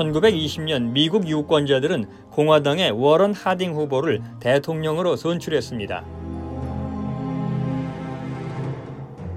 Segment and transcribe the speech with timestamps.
[0.00, 6.04] (1920년) 미국 유권자들은 공화당의 워런 하딩 후보를 대통령으로 선출했습니다.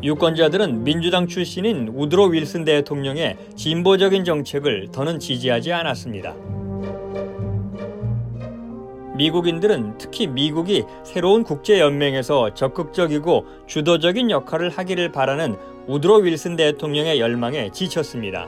[0.04, 6.36] 유권자들은 민주당 출신인 우드로 윌슨 대통령의 진보적인 정책을 더는 지지하지 않았습니다.
[9.16, 15.56] 미국인들은 특히 미국이 새로운 국제연맹에서 적극적이고 주도적인 역할을 하기를 바라는
[15.88, 18.48] 우드로 윌슨 대통령의 열망에 지쳤습니다.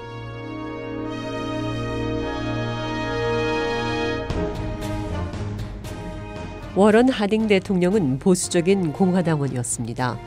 [6.76, 10.20] 워런 하딩 대통령은 보수적인 공화당원이었습니다.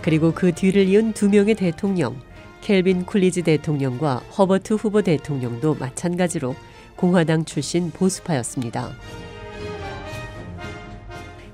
[0.00, 2.16] 그리고 그 뒤를 이은 두 명의 대통령,
[2.62, 6.54] 켈빈 쿨리지 대통령과 허버트 후보 대통령도 마찬가지로
[6.96, 8.92] 공화당 출신 보수파였습니다.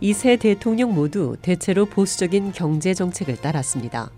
[0.00, 4.10] 이 세 대통령 모두 대체로 보수적인 경제 정책을 따랐습니다.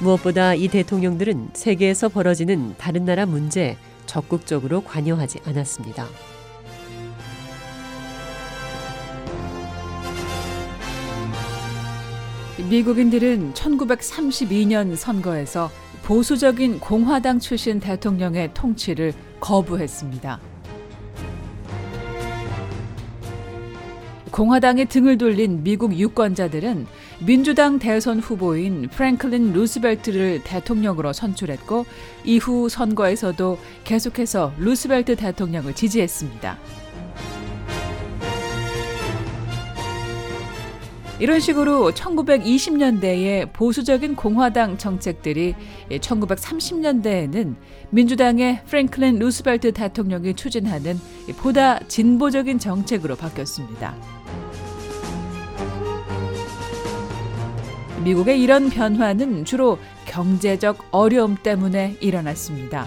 [0.00, 3.76] 무엇보다 이 대통령들은 세계에서 벌어지는 다른 나라 문제에
[4.08, 6.06] 적극적으로 관여하지 않았습니다.
[12.68, 15.70] 미국인들은 1932년 선거에서
[16.02, 20.40] 보수적인 공화당 출신 대통령의 통치를 거부했습니다.
[24.32, 26.86] 공화당에 등을 돌린 미국 유권자들은
[27.20, 31.84] 민주당 대선 후보인 프랭클린 루스벨트를 대통령으로 선출했고
[32.24, 36.58] 이후 선거에서도 계속해서 루스벨트 대통령을 지지했습니다.
[41.20, 45.56] 이런 식으로 1920년대의 보수적인 공화당 정책들이
[45.90, 47.56] 1930년대에는
[47.90, 51.00] 민주당의 프랭클린 루스벨트 대통령이 추진하는
[51.36, 54.17] 보다 진보적인 정책으로 바뀌었습니다.
[58.04, 62.86] 미국의 이런 변화는 주로 경제적 어려움 때문에 일어났습니다.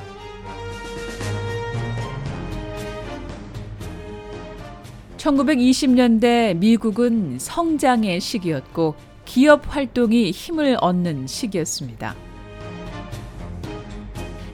[5.17, 8.95] (1920년대) 미국은 성장의 시기였고
[9.25, 12.15] 기업 활동이 힘을 얻는 시기였습니다.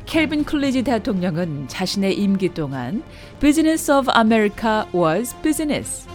[0.05, 3.03] 켈빈 클리지 대통령은 자신의 임기 동안
[3.39, 6.07] Business of America was business.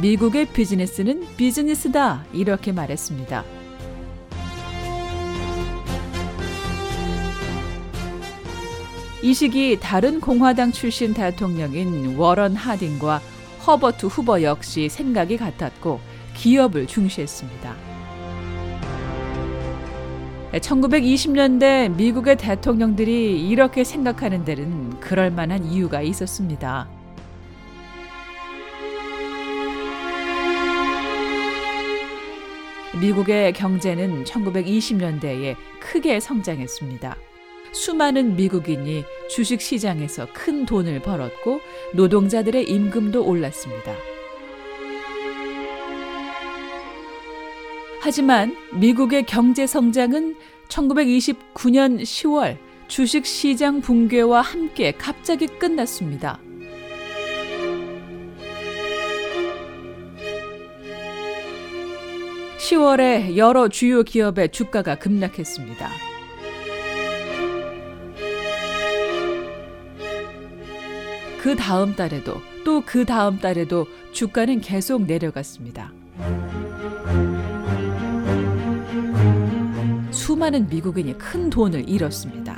[0.00, 3.44] 미국의 비즈니스는 비즈니스다 이렇게 말했습니다.
[9.22, 13.22] 이 시기 다른 공화당 출신 대통령인 워런 하딩과
[13.66, 16.00] 허버트 후보 역시 생각이 같았고
[16.34, 17.74] 기업을 중시했습니다.
[20.52, 27.03] 1920년대 미국의 대통령들이 이렇게 생각하는 데는 그럴 만한 이유가 있었습니다.
[33.00, 37.16] 미국의 경제는 1920년대에 크게 성장했습니다.
[37.72, 41.60] 수많은 미국인이 주식 시장에서 큰 돈을 벌었고
[41.94, 43.94] 노동자들의 임금도 올랐습니다.
[48.00, 50.36] 하지만 미국의 경제 성장은
[50.68, 56.38] 1929년 10월 주식 시장 붕괴와 함께 갑자기 끝났습니다.
[62.74, 65.88] 10월에 여러 주요 기업의 주가가 급락했습니다.
[71.40, 72.34] 그 다음 달에도
[72.64, 75.92] 또 그 다음 달에도 주가는 계속 내려갔습니다.
[80.10, 82.56] 수많은 미국인이 큰 돈을 잃었습니다.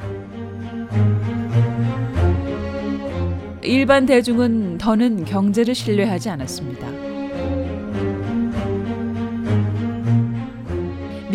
[3.62, 7.06] 일반 대중은 더는 경제를 신뢰하지 않았습니다.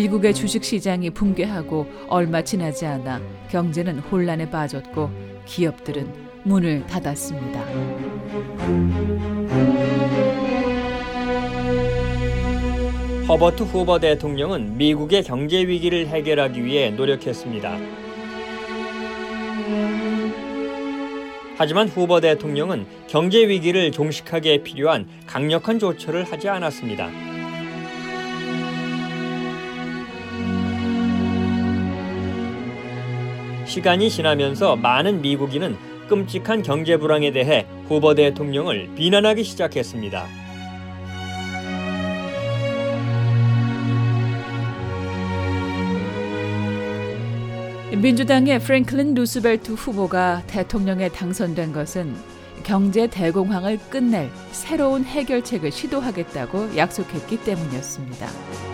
[0.02, 5.08] 미국의 주식 시장이 붕괴하고 얼마 지나지 않아 경제는 혼란에 빠졌고
[5.46, 6.12] 기업들은
[6.42, 7.60] 문을 닫았습니다.
[13.28, 17.78] 허버트 후버 대통령은 미국의 경제 위기를 해결하기 위해 노력했습니다.
[21.56, 27.31] 하지만 후보 대통령은 경제 위기를 종식하기에 필요한 강력한 조처를 하지 않았습니다.
[33.72, 40.26] 시간이 지나면서 많은 미국인은 끔찍한 경제 불황에 대해 후보 대통령을 비난하기 시작했습니다.
[47.96, 52.14] 민주당의 프랭클린 루스벨트 후보가 대통령에 당선된 것은
[52.64, 58.71] 경제 대공황을 끝낼 새로운 해결책을 시도하겠다고 약속했기 때문이었습니다.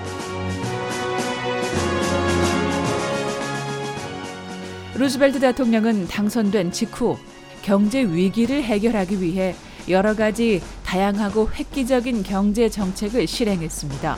[4.98, 7.16] 루스벨트 대통령은 당선된 직후
[7.62, 9.54] 경제 위기를 해결하기 위해
[9.88, 14.16] 여러 가지 다양하고 획기적인 경제 정책을 실행했습니다.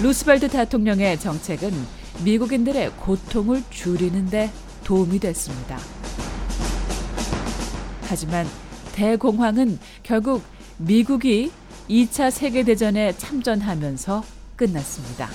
[0.00, 1.72] 루스벨트 대통령의 정책은
[2.24, 4.52] 미국인들의 고통을 줄이는데
[4.84, 5.76] 도움이 됐습니다.
[8.02, 8.46] 하지만
[8.92, 10.44] 대공황은 결국
[10.76, 11.50] 미국이
[11.90, 14.22] 2차 세계대전에 참전하면서
[14.54, 15.28] 끝났습니다.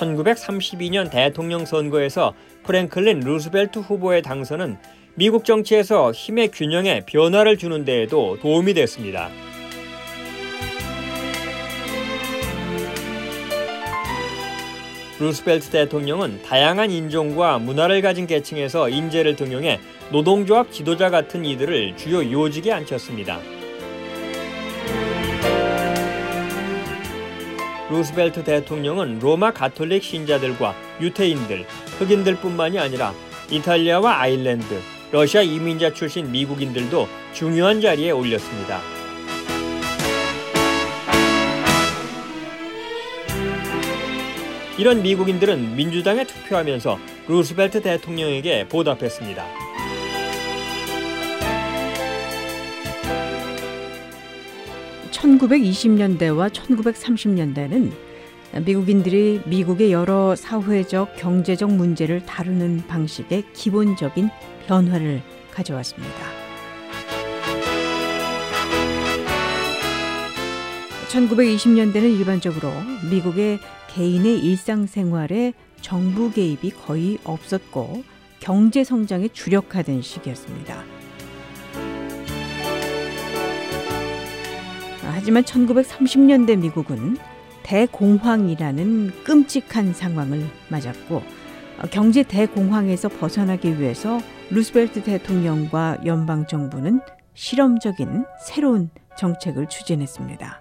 [0.00, 4.78] 1932년 대통령 선거에서 프랭클린 루스벨트 후보의 당선은
[5.14, 9.28] 미국 정치에서 힘의 균형에 변화를 주는 데에도 도움이 됐습니다.
[15.18, 19.78] 루스벨트 대통령은 다양한 인종과 문화를 가진 계층에서 인재를 등용해
[20.10, 23.38] 노동조합 지도자 같은 이들을 주요 요직에 앉혔습니다.
[27.90, 31.66] 루스벨트 대통령은 로마 가톨릭 신자들과 유태인들,
[31.98, 33.12] 흑인들뿐만이 아니라
[33.50, 38.80] 이탈리아와 아일랜드, 러시아 이민자 출신 미국인들도 중요한 자리에 올렸습니다.
[44.78, 46.98] 이런 미국인들은 민주당에 투표하면서
[47.28, 49.44] 루스벨트 대통령에게 보답했습니다.
[55.20, 57.92] (1920년대와 1930년대는)
[58.64, 64.28] 미국인들이 미국의 여러 사회적 경제적 문제를 다루는 방식의 기본적인
[64.66, 65.22] 변화를
[65.52, 66.40] 가져왔습니다.
[71.10, 72.70] 1920년대는 일반적으로
[73.10, 73.58] 미국의
[73.88, 78.04] 개인의 일상생활에 정부 개입이 거의 없었고
[78.38, 80.84] 경제 성장에 주력하던 시기였습니다.
[85.20, 87.18] 하지만 1930년대 미국은
[87.62, 91.22] 대공황이라는 끔찍한 상황을 맞았고
[91.90, 94.18] 경제 대공황에서 벗어나기 위해서
[94.48, 97.02] 루스벨트 대통령과 연방 정부는
[97.34, 98.88] 실험적인 새로운
[99.18, 100.58] 정책을 추진했습니다.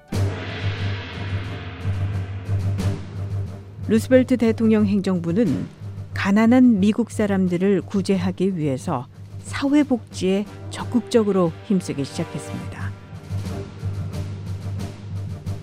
[3.87, 5.67] 루스벨트 대통령 행정부는
[6.13, 9.07] 가난한 미국 사람들을 구제하기 위해서
[9.43, 12.78] 사회복지에 적극적으로 힘쓰기 시작했습니다.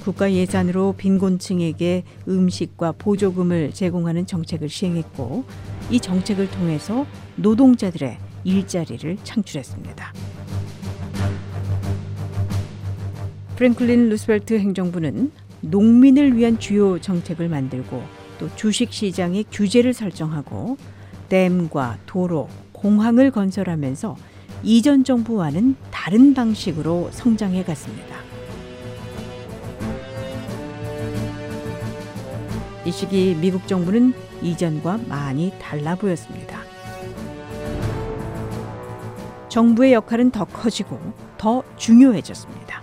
[0.06, 5.42] 국가 예산으로 빈곤층에게 음식과 보조금을 제공하는 정책을 시행했고
[5.90, 7.04] 이 정책을 통해서
[7.34, 10.12] 노동자들의 일자리를 창출했습니다.
[13.56, 18.00] 프랭클린 루스벨트 행정부는 농민을 위한 주요 정책을 만들고
[18.38, 20.76] 또 주식 시장의 규제를 설정하고
[21.28, 24.16] 댐과 도로, 공항을 건설하면서
[24.62, 28.15] 이전 정부와는 다른 방식으로 성장해 갔습니다.
[32.86, 36.60] 이 시기 미국 정부는 이전과 많이 달라 보였습니다.
[39.48, 41.00] 정부의 역할은 더 커지고
[41.36, 42.80] 더 중요해졌습니다.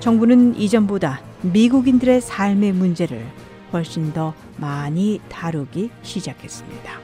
[0.00, 3.24] 정부는 이전보다 미국인들의 삶의 문제를
[3.72, 7.01] 훨씬 더 많이 다루기 시작했습니다.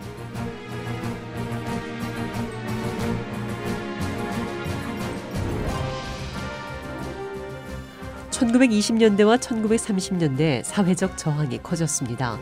[8.38, 12.38] 1920년대와 1930년대 사회적 저항이 커졌습니다.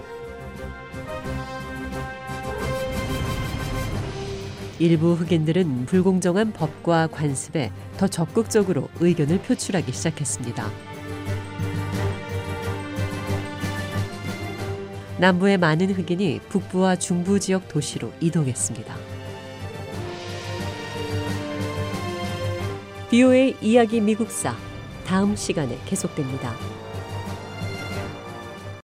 [4.78, 10.70] 일부 흑인들은 불공정한 법과 관습에 더 적극적으로 의견을 표출하기 시작했습니다.
[15.18, 18.94] 남부의 많은 흑인이 북부와 중부 지역 도시로 이동했습니다.
[23.10, 24.54] 비오의 이야기 미국사
[25.06, 26.75] 다음 시간에 계속됩니다.